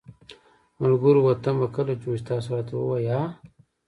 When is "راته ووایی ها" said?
2.55-3.23